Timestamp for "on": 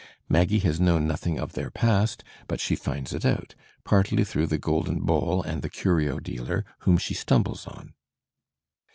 7.67-7.93